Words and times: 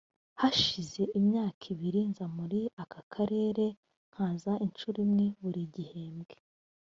hashize 0.41 1.01
imyaka 1.19 1.63
ibiri 1.73 1.99
nza 2.11 2.25
muri 2.37 2.59
aka 2.83 3.01
karere, 3.13 3.65
nkaza 4.09 4.53
incuro 4.65 4.97
imwe 5.05 5.25
buri 5.41 5.61
gihembwe 5.75 6.35